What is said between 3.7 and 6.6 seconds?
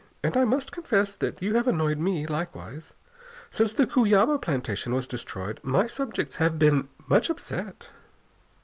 the Cuyaba plantation was destroyed my subjects have